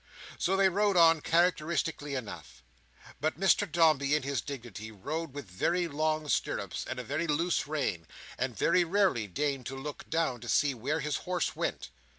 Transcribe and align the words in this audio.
So 0.39 0.57
they 0.57 0.67
rode 0.67 0.97
on 0.97 1.21
characteristically 1.21 2.15
enough. 2.15 2.63
But 3.19 3.39
Mr 3.39 3.71
Dombey, 3.71 4.15
in 4.15 4.23
his 4.23 4.41
dignity, 4.41 4.91
rode 4.91 5.35
with 5.35 5.45
very 5.45 5.87
long 5.87 6.27
stirrups, 6.27 6.85
and 6.89 6.97
a 6.97 7.03
very 7.03 7.27
loose 7.27 7.67
rein, 7.67 8.07
and 8.35 8.57
very 8.57 8.83
rarely 8.83 9.27
deigned 9.27 9.67
to 9.67 9.75
look 9.75 10.09
down 10.09 10.41
to 10.41 10.49
see 10.49 10.73
where 10.73 11.01
his 11.01 11.17
horse 11.17 11.55
went. 11.55 11.89